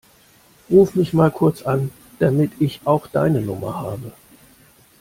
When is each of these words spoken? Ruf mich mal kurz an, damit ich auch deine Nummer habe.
Ruf 0.71 0.95
mich 0.95 1.13
mal 1.13 1.29
kurz 1.29 1.61
an, 1.61 1.91
damit 2.17 2.53
ich 2.59 2.81
auch 2.85 3.05
deine 3.05 3.39
Nummer 3.39 3.75
habe. 3.81 4.13